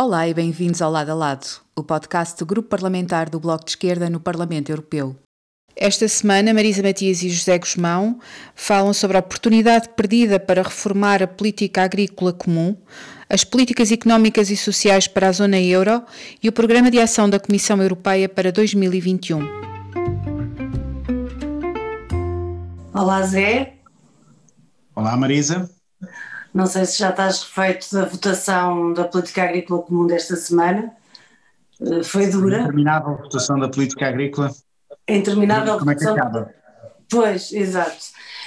[0.00, 3.72] Olá e bem-vindos ao Lado a Lado, o podcast do Grupo Parlamentar do Bloco de
[3.72, 5.16] Esquerda no Parlamento Europeu.
[5.74, 8.20] Esta semana, Marisa Matias e José Guzmão
[8.54, 12.76] falam sobre a oportunidade perdida para reformar a política agrícola comum,
[13.28, 16.04] as políticas económicas e sociais para a zona euro
[16.40, 19.40] e o programa de ação da Comissão Europeia para 2021.
[22.94, 23.74] Olá, Zé.
[24.94, 25.68] Olá, Marisa.
[26.58, 30.92] Não sei se já estás refeito da votação da política agrícola comum desta semana.
[31.80, 32.62] Eh, foi dura.
[32.62, 34.50] Interminável votação da política agrícola.
[35.08, 36.52] Interminável Como é que acaba?
[37.08, 38.06] Pois, exato.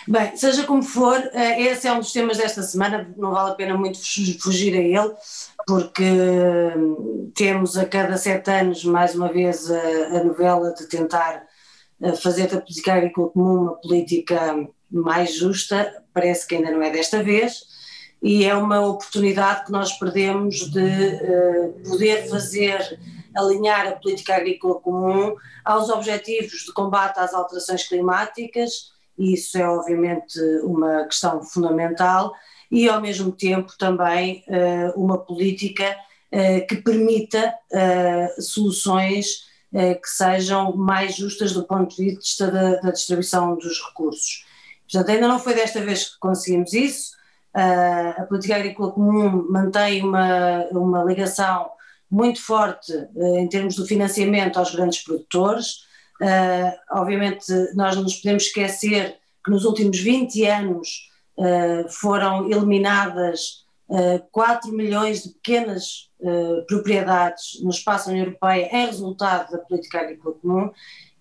[0.10, 3.56] Bem, seja como for, eh, esse é um dos temas desta semana, não vale a
[3.56, 5.14] pena muito fu- fugir a ele,
[5.66, 11.44] porque hum, temos a cada sete anos, mais uma vez, a, a novela de tentar
[12.02, 16.90] eh, fazer da política agrícola comum uma política mais justa, parece que ainda não é
[16.90, 17.72] desta vez,
[18.22, 23.00] e é uma oportunidade que nós perdemos de eh, poder fazer,
[23.36, 29.68] alinhar a política agrícola comum aos objetivos de combate às alterações climáticas, e isso é
[29.68, 32.32] obviamente uma questão fundamental,
[32.70, 35.96] e ao mesmo tempo também eh, uma política
[36.32, 37.54] eh, que permita
[38.40, 44.46] soluções que sejam mais justas do ponto de vista da, da distribuição dos recursos.
[44.84, 47.21] Portanto, ainda não foi desta vez que conseguimos isso.
[47.54, 51.70] Ah, a política agrícola comum mantém uma, uma ligação
[52.10, 55.80] muito forte eh, em termos do financiamento aos grandes produtores.
[56.22, 63.66] Ah, obviamente, nós não nos podemos esquecer que nos últimos 20 anos ah, foram eliminadas
[63.90, 69.58] ah, 4 milhões de pequenas ah, propriedades no espaço da União Europeia em resultado da
[69.58, 70.72] política agrícola comum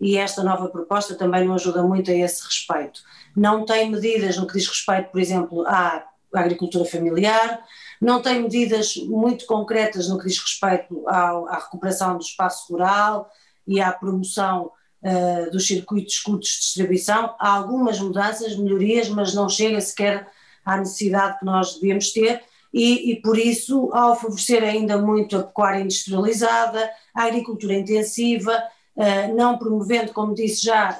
[0.01, 3.03] e esta nova proposta também não ajuda muito a esse respeito.
[3.37, 7.61] Não tem medidas no que diz respeito, por exemplo, à agricultura familiar,
[8.01, 13.29] não tem medidas muito concretas no que diz respeito ao- à recuperação do espaço rural
[13.67, 14.71] e à promoção
[15.03, 17.35] eh, dos circuitos curtos de distribuição.
[17.39, 20.29] Há algumas mudanças, melhorias, mas não chega sequer
[20.65, 22.43] à necessidade que nós devíamos ter.
[22.73, 28.63] E, e por isso, ao favorecer ainda muito a pecuária industrializada, a agricultura intensiva,
[28.97, 30.91] eh, não promovendo, como disse já,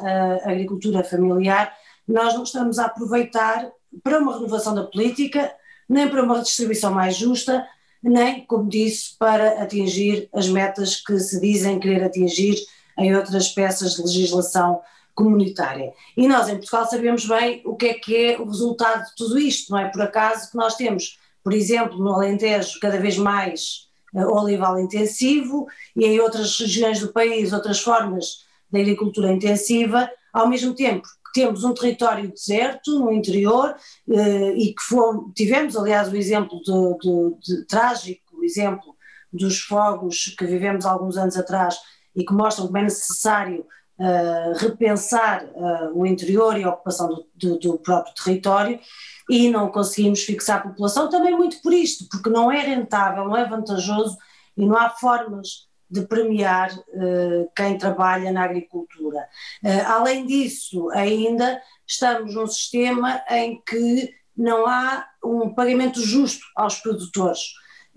[0.45, 1.73] a agricultura familiar,
[2.09, 3.71] nós não estamos a aproveitar
[4.03, 5.53] para uma renovação da política,
[5.89, 7.67] nem para uma redistribuição mais justa,
[8.03, 12.57] nem, como disse, para atingir as metas que se dizem querer atingir
[12.99, 14.81] em outras peças de legislação
[15.15, 15.93] comunitária.
[16.17, 19.39] E nós em Portugal sabemos bem o que é que é o resultado de tudo
[19.39, 23.89] isto, não é por acaso que nós temos, por exemplo, no Alentejo, cada vez mais
[24.15, 30.49] eh, olival intensivo e em outras regiões do país outras formas de agricultura intensiva, ao
[30.49, 33.75] mesmo tempo que temos um território deserto no interior
[34.11, 38.97] eh, e que fomos, tivemos aliás o exemplo do, do- de, trágico exemplo
[39.33, 41.79] dos fogos que vivemos alguns anos atrás
[42.17, 43.65] e que mostram como é necessário
[44.01, 48.81] eh, repensar eh, o interior e a ocupação do, do- do próprio território
[49.29, 51.09] e não conseguimos fixar a população.
[51.09, 54.17] Também muito por isto, porque não é rentável, não é vantajoso
[54.57, 59.27] e não há formas de premiar eh, quem trabalha na agricultura.
[59.65, 66.77] Eh, além disso, ainda estamos num sistema em que não há um pagamento justo aos
[66.77, 67.41] produtores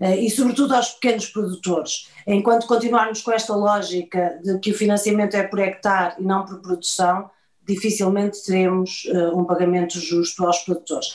[0.00, 2.10] eh, e, sobretudo, aos pequenos produtores.
[2.26, 6.60] Enquanto continuarmos com esta lógica de que o financiamento é por hectare e não por
[6.60, 7.30] produção,
[7.66, 9.04] dificilmente teremos
[9.34, 11.14] um pagamento justo aos produtores.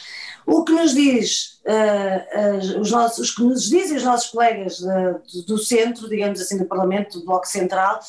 [0.51, 1.59] O que nos diz,
[2.57, 5.15] as- os, nossos, os que nos dizem os nossos colegas eh,
[5.47, 7.99] do, centro, digamos assim, do Parlamento, do Bloco Central,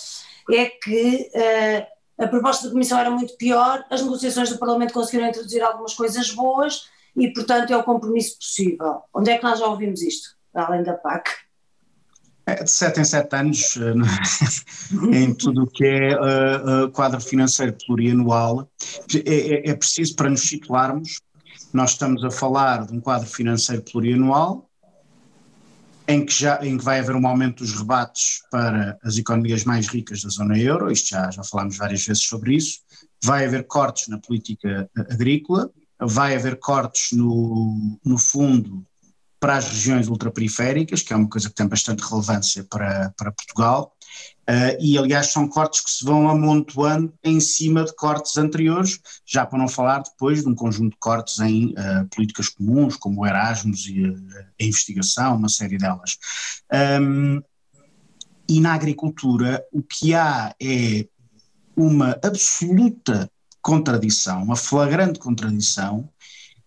[0.51, 1.87] é que eh,
[2.19, 6.31] a proposta da Comissão era muito pior, as negociações do Parlamento conseguiram introduzir algumas coisas
[6.33, 6.85] boas
[7.17, 9.03] e, portanto, é o compromisso possível.
[9.13, 11.29] Onde é que nós já ouvimos isto, além da PAC?
[12.47, 14.07] É, de 7 em 7 anos, no-
[15.15, 18.69] em tudo o que é eh, quadro financeiro plurianual,
[19.15, 19.19] é,
[19.69, 21.21] é- é preciso para nos situarmos,
[21.73, 24.69] nós estamos a falar de um quadro financeiro plurianual
[26.09, 29.87] em que, já, em que vai haver um aumento dos rebates para as economias mais
[29.87, 32.81] ricas da zona euro, isto já, já falámos várias vezes sobre isso,
[33.23, 38.85] vai haver cortes na política eh, agrícola, vai haver cortes no, no fundo
[39.39, 43.95] para as regiões ultraperiféricas, que é uma coisa que tem bastante relevância para, para Portugal,
[44.51, 49.47] eh, e aliás são cortes que se vão amontoando em cima de cortes anteriores, já
[49.47, 53.27] para não falar depois de um conjunto de cortes em eh, políticas comuns, como o
[53.27, 56.19] Erasmus e eh, a investigação, uma série delas.
[57.01, 57.41] Um,
[58.49, 61.07] e na agricultura o que há é
[61.77, 63.31] uma absoluta
[63.63, 66.09] contradição, uma flagrante contradição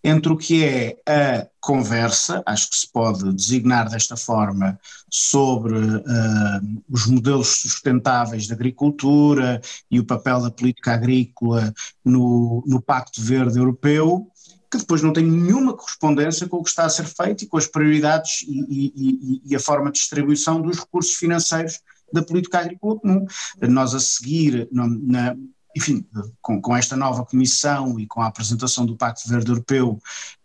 [0.04, 4.78] entre o que é a conversa, acho que se pode designar desta forma,
[5.10, 11.74] sobre uh, os modelos sustentáveis de agricultura e o papel da política agrícola
[12.04, 14.28] no, no Pacto Verde Europeu,
[14.70, 17.58] que depois não tem nenhuma correspondência com o que está a ser feito e com
[17.58, 21.80] as prioridades e, e, e a forma de distribuição dos recursos financeiros
[22.12, 23.26] da política agrícola comum.
[23.62, 25.36] Nós a seguir, na,
[25.76, 26.06] enfim,
[26.42, 30.00] com, com, esta nova comissão e com a apresentação do Pacto Verde Europeu,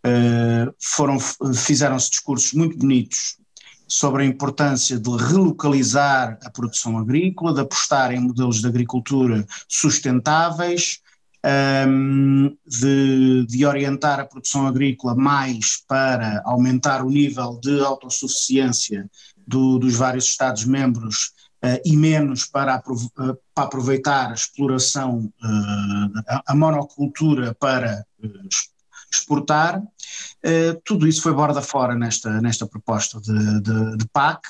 [0.05, 1.17] uh, foram,
[1.53, 3.37] fizeram-se discursos muito bonitos
[3.89, 10.99] sobre a importância de relocalizar a produção agrícola, de apostar em modelos de agricultura sustentáveis,
[11.43, 19.09] ehm, de, de, orientar a produção agrícola mais para aumentar o nível de autossuficiência
[19.47, 21.31] do, dos vários Estados-membros
[21.63, 28.05] uh, e menos para, uh, para, aproveitar a exploração, uh, a, a, monocultura para
[29.11, 29.81] exportar.
[30.83, 34.41] tudo isso foi borda fora nesta, nesta proposta de, de, de PAC.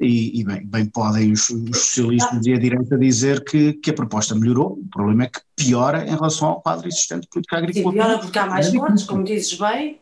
[0.00, 3.92] E, e, bem, bem podem os, os, socialistas e a direita dizer que, que a
[3.92, 7.92] proposta melhorou, o problema é que piora em relação ao quadro existente de política agrícola.
[7.92, 10.00] Sim, piora porque há mais cortes, como dizes bem,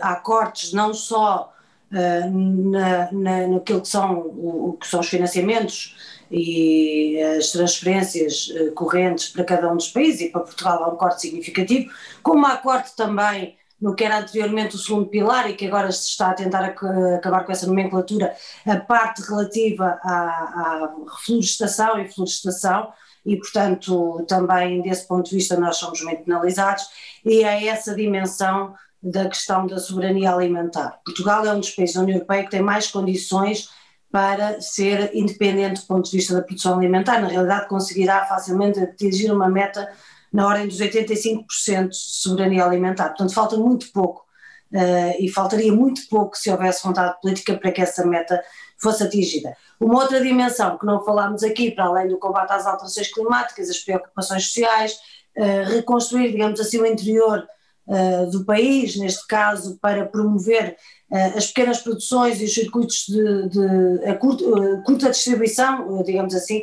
[0.00, 1.53] há cortes não só
[1.92, 5.96] uh, na, na, naquilo que são, o, que são os financiamentos
[6.30, 10.96] e as transferências uh, correntes para cada um dos países, e para Portugal há um
[10.96, 11.92] corte significativo,
[12.22, 16.08] como há corte também no que era anteriormente o segundo pilar e que agora se
[16.08, 18.34] está a tentar acabar com essa nomenclatura,
[18.66, 22.92] a parte relativa à, à reflorestação e florestação,
[23.26, 26.84] e portanto também desse ponto de vista nós somos muito penalizados,
[27.24, 30.98] e é essa dimensão da questão da soberania alimentar.
[31.04, 33.68] Portugal é um dos países da União Europeia que tem mais condições
[34.10, 37.20] para ser independente do ponto de vista da produção alimentar.
[37.20, 39.92] Na realidade, conseguirá facilmente atingir uma meta
[40.32, 43.08] na ordem dos 85% de soberania alimentar.
[43.08, 44.24] Portanto, falta muito pouco
[44.72, 48.42] uh, e faltaria muito pouco se houvesse vontade política para que essa meta
[48.78, 49.54] fosse atingida.
[49.78, 53.78] Uma outra dimensão que não falámos aqui, para além do combate às alterações climáticas, as
[53.78, 54.98] preocupações sociais,
[55.36, 57.46] uh, reconstruir, digamos assim, o interior
[57.86, 60.76] uh, do país, neste caso para promover
[61.10, 66.34] uh, as pequenas produções e os circuitos de, de a curta, uh, curta distribuição, digamos
[66.34, 66.62] assim,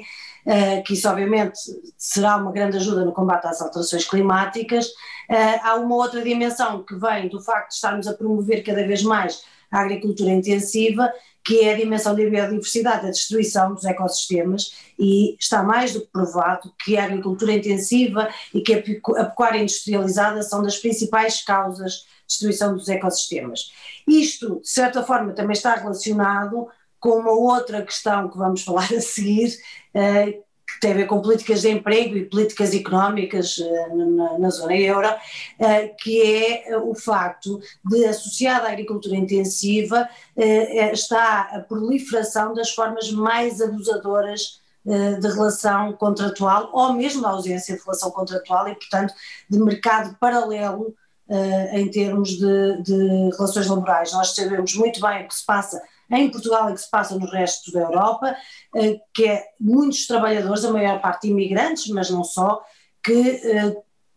[0.87, 1.53] que isso obviamente
[1.95, 4.87] será uma grande ajuda no combate às alterações climáticas.
[5.61, 9.43] há uma outra dimensão que vem do facto de estarmos a promover cada vez mais
[9.69, 15.63] a agricultura intensiva que é a dimensão da biodiversidade, a destruição dos ecossistemas, e está
[15.63, 18.81] mais do que provado que a agricultura intensiva e que a
[19.25, 23.71] pecuária industrializada são das principais causas de destruição dos ecossistemas.
[24.07, 26.67] Isto, de certa forma, também está relacionado
[26.99, 29.57] com uma outra questão que vamos falar a seguir,
[29.93, 30.39] eh,
[30.79, 35.07] tem a ver com políticas de emprego e políticas económicas uh, na, na, zona euro,
[35.07, 40.07] uh, que é uh, o facto de, associada à agricultura intensiva,
[40.93, 47.81] está a proliferação das formas mais abusadoras de relação contratual, ou mesmo a ausência de
[47.83, 49.13] relação contratual e, portanto,
[49.47, 50.95] de mercado paralelo
[51.73, 54.11] em termos de, de relações laborais.
[54.13, 57.25] Nós sabemos muito bem o que se passa em Portugal e que se passa no
[57.25, 58.35] resto da Europa,
[58.75, 62.61] eh, que é muitos trabalhadores, a maior parte imigrantes, mas não só,
[63.03, 63.75] que eh,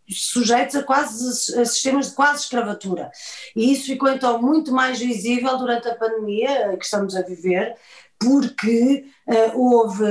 [0.08, 3.10] sujeitos a quase a sistemas de quase escravatura.
[3.56, 7.74] E isso ficou então muito mais visível durante a pandemia que estamos a viver,
[8.18, 9.06] porque
[9.54, 10.04] houve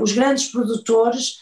[0.00, 1.40] os grandes produtores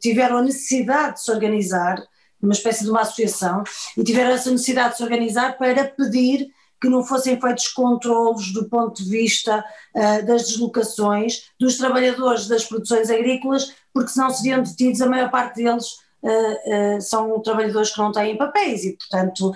[0.00, 2.02] tiveram a necessidade de se organizar,
[2.40, 3.62] uma espécie de uma associação,
[3.98, 6.48] e tiveram essa necessidade de se organizar para pedir
[6.80, 9.64] que não fossem feitos controlos do ponto de vista
[9.94, 15.62] uh, das deslocações dos trabalhadores das produções agrícolas, porque senão seriam detidos, a maior parte
[15.62, 15.86] deles
[16.22, 19.52] uh, uh, são trabalhadores que não têm papéis e, portanto,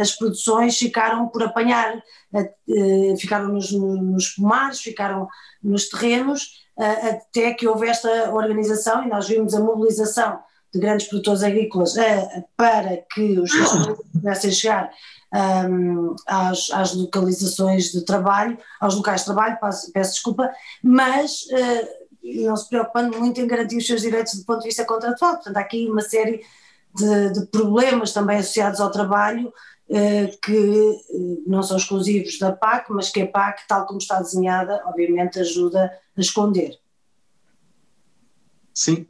[0.00, 2.00] as produções ficaram por apanhar,
[3.18, 5.26] ficaram nos, nos pomares, ficaram
[5.60, 10.38] nos terrenos, até que houve esta organização e nós vimos a mobilização
[10.72, 11.94] de grandes produtores agrícolas
[12.56, 13.50] para que os
[14.12, 14.88] pudessem chegar
[15.32, 20.50] um, às, às, localizações de trabalho, aos locais de trabalho, peço, peço desculpa,
[20.82, 24.84] mas uh, não se preocupando muito em garantir os seus direitos do ponto de vista
[24.84, 25.34] contratual.
[25.34, 26.42] Portanto, há aqui uma série
[26.94, 32.90] de, de problemas também associados ao trabalho uh, que uh, não são exclusivos da PAC,
[32.90, 36.78] mas que a PAC, tal como está desenhada, obviamente ajuda a esconder.
[38.72, 39.04] Sim,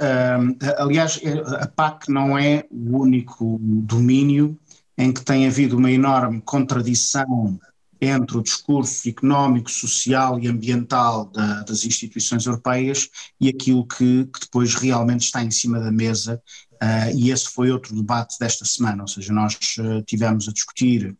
[0.78, 1.20] aliás,
[1.60, 4.58] a PAC não é o único domínio
[4.98, 7.58] em que tem havido uma enorme contradição
[8.00, 13.08] entre o discurso económico, social e ambiental da, das instituições europeias
[13.40, 16.42] e aquilo que, que, depois realmente está em cima da mesa,
[16.74, 21.16] uh, e esse foi outro debate desta semana, ou seja, nós uh, tivemos a discutir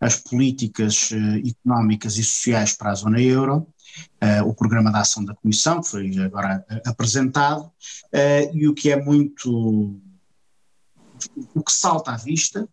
[0.00, 3.66] as políticas uh, económicas e sociais para a zona euro,
[4.44, 7.68] o programa de ação da Comissão, que foi agora apresentado,
[8.54, 10.00] e o que é muito
[11.54, 12.68] o que salta à vista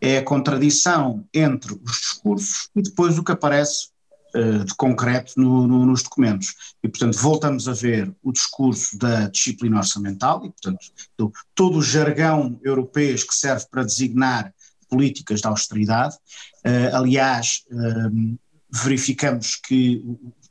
[0.00, 3.88] é a contradição entre os discursos e depois o que aparece
[4.34, 6.74] uh, de concreto no, no, nos documentos.
[6.82, 11.82] E, portanto, voltamos a ver o discurso da disciplina orçamental e, portanto, do, todo o
[11.82, 14.54] jargão europeu que serve para designar
[14.88, 16.16] políticas de austeridade.
[16.64, 18.38] Uh, aliás, uh,
[18.70, 20.02] verificamos que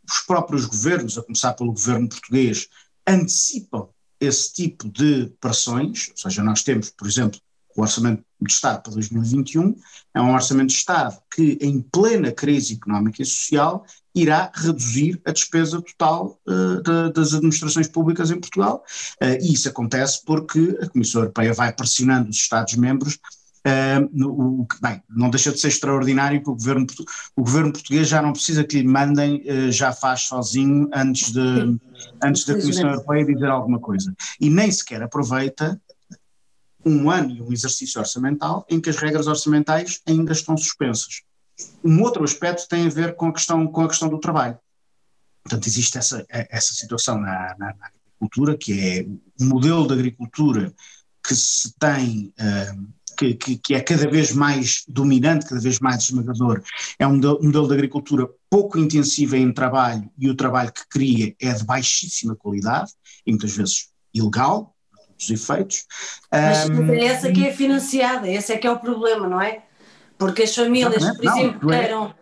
[0.09, 2.67] os próprios governos, a começar pelo governo português,
[3.07, 7.39] antecipam esse tipo de pressões, ou seja, nós temos, por exemplo,
[7.75, 9.75] o Orçamento de Estado para 2021,
[10.13, 15.31] é um Orçamento de Estado que, em plena crise económica e social, irá reduzir a
[15.31, 18.83] despesa total uh, de, das administrações públicas em Portugal.
[19.21, 23.17] Uh, e isso acontece porque a Comissão Europeia vai pressionando os Estados-membros
[23.65, 26.87] Uh, o, bem, não deixa de ser extraordinário que o governo,
[27.35, 31.77] o governo português já não precisa que lhe mandem, uh, já faz sozinho antes, de,
[32.23, 34.13] antes da Comissão Europeia dizer alguma coisa.
[34.39, 35.79] E nem sequer aproveita
[36.85, 41.21] um ano e um exercício orçamental em que as regras orçamentais ainda estão suspensas.
[41.83, 44.57] Um outro aspecto tem a ver com a questão, com a questão do trabalho.
[45.43, 49.05] Portanto, existe essa, essa situação na, na, na agricultura, que é
[49.41, 50.73] o modelo de agricultura
[51.25, 52.33] que se tem.
[52.39, 56.61] Uh, que, que, que, é cada vez mais dominante, cada vez mais esmagador,
[56.97, 60.87] é um modelo, um modelo de agricultura pouco intensiva em trabalho e o trabalho que
[60.89, 62.91] cria é de baixíssima qualidade
[63.27, 64.73] e muitas vezes ilegal,
[65.19, 65.85] os efeitos.
[66.31, 69.63] Mas um, é essa que é financiada, esse é que é o problema, não é?
[70.17, 72.15] Porque as famílias, por exemplo, é, eram.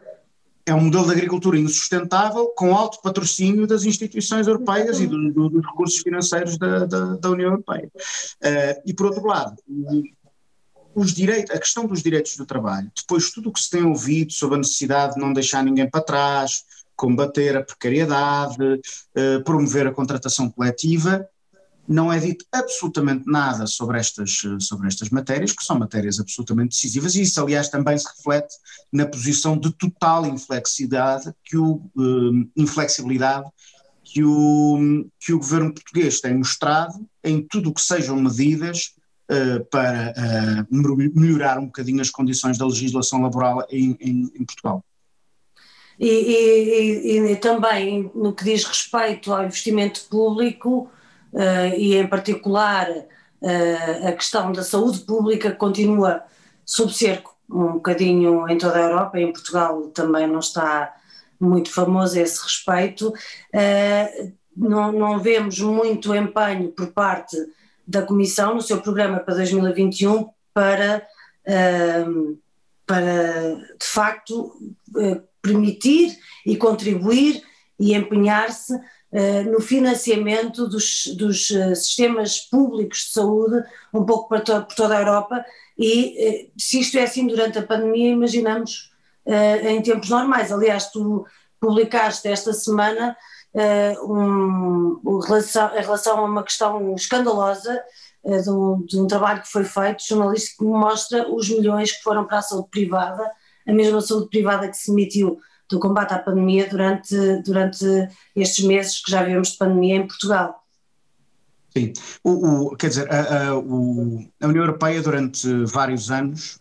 [0.66, 5.50] É um modelo de agricultura insustentável com alto patrocínio das instituições europeias e do, do,
[5.50, 7.90] dos recursos financeiros da, da, da União Europeia.
[7.96, 9.56] Uh, e por outro lado,
[10.98, 14.34] os direitos, a questão dos direitos do trabalho, depois tudo o que se tem ouvido
[14.34, 16.64] sobre a necessidade de não deixar ninguém para trás,
[16.96, 21.30] combater a precariedade, uh, promover a contratação coletiva,
[21.88, 27.14] não é dito absolutamente nada sobre estas, sobre estas matérias, que são matérias absolutamente decisivas,
[27.14, 28.56] e isso, aliás, também se reflete
[28.92, 33.48] na posição de total inflexibilidade que o, uh, inflexibilidade
[34.04, 38.96] que o, que o governo português tem mostrado em tudo o que sejam medidas
[39.30, 40.76] uh, para uh,
[41.20, 44.84] melhorar um bocadinho as condições da legislação laboral em, em, em Portugal.
[46.00, 50.92] E, e, e, também no que diz respeito ao investimento público
[51.34, 52.88] uh, e em particular
[54.04, 56.24] a questão da saúde pública continua
[56.66, 60.92] sob cerco um bocadinho em toda a Europa, em Portugal também não está
[61.40, 63.14] muito famoso a esse respeito.
[64.56, 67.38] não, não vemos muito empenho por parte
[67.88, 71.08] da Comissão no seu programa para 2021 para,
[71.48, 72.38] uh,
[72.86, 74.52] para de facto,
[74.96, 77.42] uh, permitir e contribuir
[77.80, 83.64] e empenhar-se uh, no financiamento dos, dos eh, sistemas públicos de saúde,
[83.94, 85.46] um pouco por toda a Europa,
[85.78, 88.92] e se isto é assim durante a pandemia, imaginamos
[89.70, 90.52] em tempos normais.
[90.52, 91.24] Aliás, tu
[91.60, 93.16] publicaste esta semana
[94.04, 97.82] um, um, relação, em relação a uma questão escandalosa
[98.24, 102.04] uh, de, um, de, um, trabalho que foi feito, jornalístico, que mostra os milhões que
[102.04, 103.32] foram para a saúde privada,
[103.68, 107.86] a mesma saúde privada que se emitiu do combate à pandemia durante, durante
[108.36, 110.64] estes meses que já vivemos de pandemia em Portugal.
[111.76, 116.58] Sim, o, o, quer dizer, a, a, o, a União Europeia durante vários anos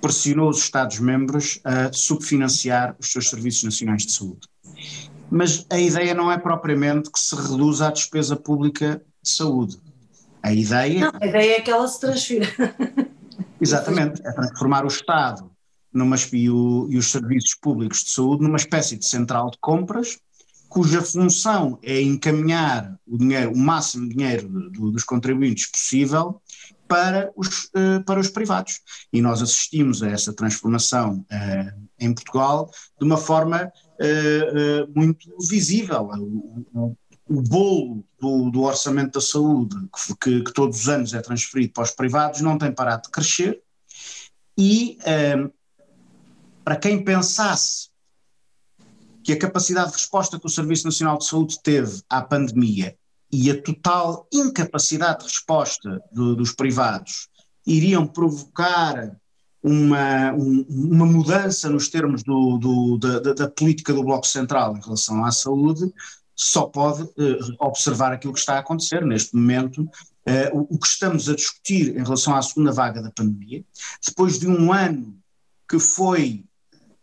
[0.00, 4.52] pressionou os Estados-membros a subfinanciar os seus serviços nacionais de saúde
[5.32, 9.80] mas a ideia não é propriamente que se reduza a despesa pública de saúde.
[10.42, 11.00] A ideia.
[11.00, 12.46] Não, a ideia é que ela se transfira.
[13.58, 15.50] Exatamente, é transformar o Estado
[15.90, 20.18] numa, e, o, e os serviços públicos de saúde numa espécie de central de compras,
[20.68, 26.42] cuja função é encaminhar o dinheiro, o máximo de dinheiro do, dos contribuintes possível
[26.86, 28.80] para os, uh, para os privados.
[29.10, 33.72] E nós assistimos a essa transformação uh, em Portugal de uma forma
[34.02, 36.10] uh, muito visível.
[36.74, 36.96] O,
[37.28, 39.76] o bolo do, do, orçamento da saúde,
[40.20, 43.62] que, que, todos os anos é transferido para os privados, não tem parado de crescer.
[44.58, 44.98] E
[46.64, 47.88] para quem pensasse
[49.22, 52.96] que a capacidade de resposta que o Serviço Nacional de Saúde teve à pandemia
[53.30, 57.28] e a total incapacidade de resposta do, dos privados
[57.66, 59.16] iriam provocar
[59.62, 64.80] uma, um, uma mudança nos termos do, do, da, da, política do Bloco Central em
[64.80, 65.92] relação à saúde,
[66.34, 69.82] só pode uh, observar aquilo que está a acontecer neste momento.
[69.82, 73.64] Uh, o, o, que estamos a discutir em relação à segunda vaga da pandemia,
[74.06, 75.16] depois de um ano
[75.68, 76.44] que foi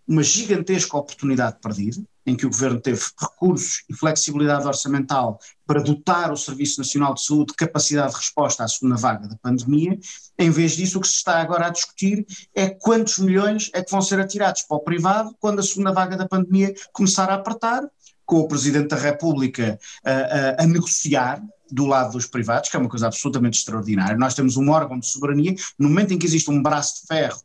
[0.07, 6.31] uma gigantesca oportunidade perdida, em que o governo teve recursos e flexibilidade orçamental para dotar
[6.31, 9.97] o Serviço Nacional de Saúde de capacidade de resposta à segunda vaga da pandemia.
[10.37, 13.91] Em vez disso, o que se está agora a discutir é quantos milhões é que
[13.91, 17.83] vão ser atirados para o privado quando a segunda vaga da pandemia começar a apertar,
[18.25, 22.79] com o Presidente da República a, a, a negociar do lado dos privados, que é
[22.79, 24.15] uma coisa absolutamente extraordinária.
[24.15, 27.41] Nós temos um órgão de soberania, no momento em que existe um braço de ferro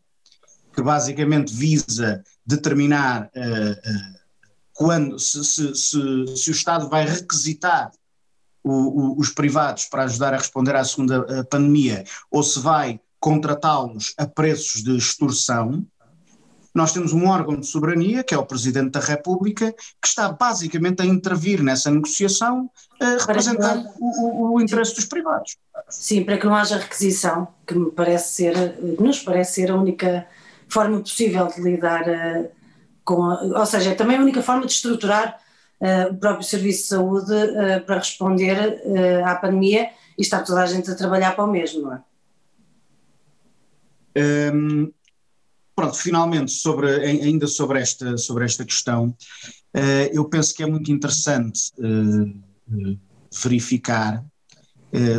[0.75, 4.24] que basicamente visa determinar uh, uh,
[4.75, 7.93] quando, se, se, se, se, o Estado vai requisitar
[8.63, 13.01] o, o, os privados para ajudar a responder à segunda uh, pandemia ou se vai
[13.21, 15.87] contratá-los a preços de extorsão,
[16.75, 21.01] nós temos um órgão de soberania, que é o Presidente da República, que está basicamente
[21.01, 22.69] a intervir nessa negociação,
[23.21, 25.57] representando o, o, interesse dos privados.
[25.89, 30.27] Sim, para que não haja requisição, que me parece ser, nos parece ser a única
[30.69, 32.51] forma possível de lidar uh,
[33.05, 35.39] com, a, ou seja, é também a única forma de estruturar
[35.81, 38.83] uh, o próprio Serviço de Saúde uh, para responder
[39.25, 42.03] à pandemia e está toda a gente a trabalhar para o mesmo, não é?
[44.17, 44.93] Um,
[45.75, 49.15] pronto, finalmente, sobre, ainda sobre esta, sobre esta questão,
[50.13, 51.73] eu penso que é muito interessante
[53.43, 54.25] verificar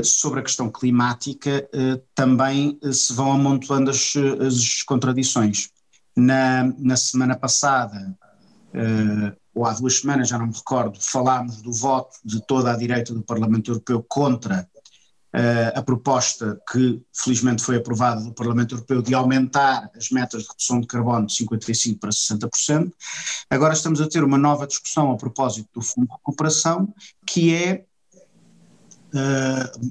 [0.02, 1.68] sobre a questão climática
[2.16, 5.75] também se vão amontoando as, as contradições.
[6.16, 8.16] Na, na semana passada,
[9.54, 13.14] ou há duas semanas, já não me recordo, falámos do voto de toda a direita
[13.14, 14.68] do Parlamento Europeu contra
[15.74, 20.80] a proposta que felizmente foi aprovada do Parlamento Europeu de aumentar as metas de redução
[20.80, 22.92] de carbono de 55% para 60%.
[23.50, 26.94] Agora estamos a ter uma nova discussão a propósito do Fundo de Recuperação,
[27.26, 27.86] que é uh,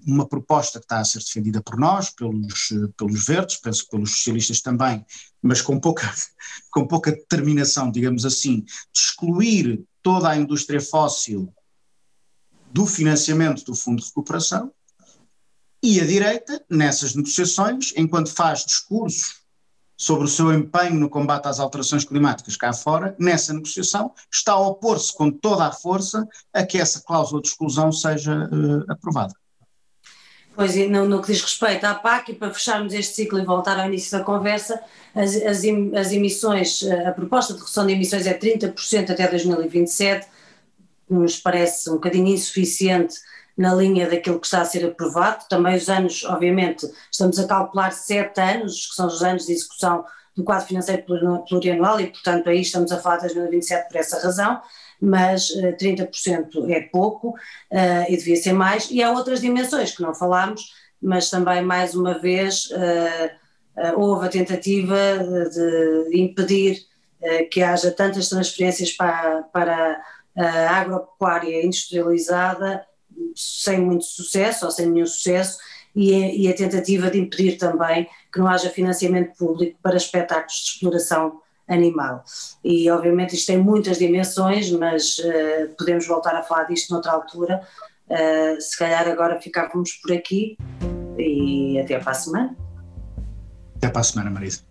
[0.06, 4.10] uma proposta que está a ser defendida por nós, pelos, pelos verdes, penso que pelos
[4.10, 5.04] socialistas também,
[5.42, 6.12] mas com pouca,
[6.70, 11.52] com pouca determinação, digamos assim, de excluir toda a indústria fóssil
[12.72, 14.72] do financiamento do Fundo de Recuperação,
[15.82, 19.43] e a direita, nessas negociações, enquanto faz discursos
[19.96, 24.60] sobre o seu empenho no combate às alterações climáticas cá fora, nessa negociação, está a
[24.60, 29.34] opor-se com toda a força a que essa cláusula de exclusão seja uh, aprovada.
[30.56, 33.78] Pois, no, no, que diz respeito à PAC, e para fecharmos este ciclo e voltar
[33.78, 34.80] ao início da conversa,
[35.12, 35.62] as, as,
[35.96, 40.28] as emissões, eh, a proposta de redução de emissões é 30% até 2027,
[41.10, 43.16] nos parece um bocadinho insuficiente
[43.56, 45.44] na linha daquilo que está a ser aprovado.
[45.48, 50.04] Também os anos, obviamente, estamos a calcular sete anos, que são os anos de execução
[50.36, 51.04] do quadro financeiro
[51.48, 54.60] plurianual e, portanto, aí estamos a falar de 2027 por essa razão,
[55.00, 58.90] mas uh, eh, 30% é pouco uh, e devia ser mais.
[58.90, 64.28] E há outras dimensões que não falámos, mas também, mais uma vez, uh, houve a
[64.28, 64.96] tentativa
[65.50, 66.78] de impedir
[67.50, 70.00] que haja tantas transferências para, para
[70.36, 72.86] a agropecuária industrializada
[73.36, 75.58] sem muito sucesso ou sem nenhum sucesso,
[75.94, 80.70] e, e, a tentativa de impedir também que não haja financiamento público para espetáculos de
[80.72, 82.24] exploração animal.
[82.64, 87.62] E obviamente isto tem muitas dimensões, mas uh, podemos voltar a falar disto noutra altura.
[88.08, 90.58] Uh, se calhar agora ficávamos por aqui
[91.16, 92.56] e até para a semana.
[93.76, 94.62] Até para a semana, Marisa.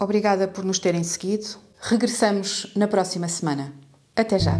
[0.00, 1.46] Obrigada por nos terem seguido.
[1.80, 3.72] Regressamos na próxima semana.
[4.14, 4.54] Até já.